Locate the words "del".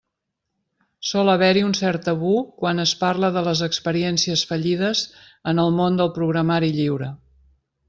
6.03-6.13